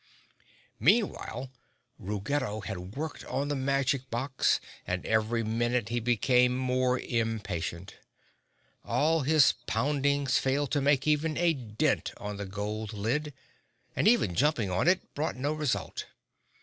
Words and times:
Meanwhile 0.79 1.51
Ruggedo 1.99 2.61
had 2.61 2.95
worked 2.95 3.23
on 3.25 3.49
the 3.49 3.55
magic 3.55 4.09
box 4.09 4.59
and 4.87 5.05
every 5.05 5.43
minute 5.43 5.89
he 5.89 5.99
became 5.99 6.57
more 6.57 6.99
impatient. 6.99 7.97
All 8.83 9.21
his 9.21 9.53
poundings 9.67 10.39
failed 10.39 10.71
to 10.71 10.81
make 10.81 11.05
even 11.05 11.37
a 11.37 11.53
dent 11.53 12.13
on 12.17 12.37
the 12.37 12.47
gold 12.47 12.93
lid 12.93 13.31
and 13.95 14.07
even 14.07 14.33
jumping 14.33 14.71
on 14.71 14.87
it 14.87 15.13
brought 15.13 15.35
no 15.35 15.53
result. 15.53 16.05